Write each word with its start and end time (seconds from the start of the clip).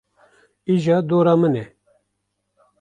Îja 0.73 0.97
dor 1.09 1.27
a 1.31 1.35
min 1.41 1.55
e. 1.63 1.65